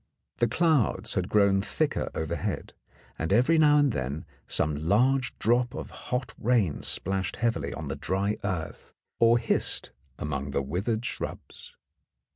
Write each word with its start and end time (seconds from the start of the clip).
The 0.37 0.47
clouds 0.47 1.13
had 1.13 1.29
grown 1.29 1.61
thicker 1.61 2.09
overhead, 2.15 2.73
and 3.19 3.31
every 3.31 3.59
now 3.59 3.77
and 3.77 3.91
then 3.91 4.25
some 4.47 4.73
large 4.87 5.37
drop 5.37 5.75
of 5.75 5.91
hot 5.91 6.33
rain 6.39 6.81
splashed 6.81 7.35
heavily 7.35 7.71
on 7.71 7.85
the 7.87 7.95
dry 7.95 8.37
earth 8.43 8.95
or 9.19 9.37
hissed 9.37 9.91
among 10.17 10.49
the 10.49 10.63
withered 10.63 11.05
shrubs. 11.05 11.75